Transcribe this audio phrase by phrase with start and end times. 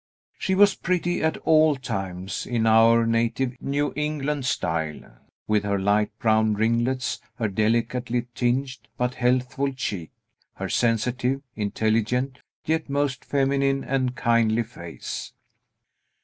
[0.39, 6.09] She was pretty at all times, in our native New England style, with her light
[6.17, 10.09] brown ringlets, her delicately tinged, but healthful cheek,
[10.55, 15.33] her sensitive, intelligent, yet most feminine and kindly face.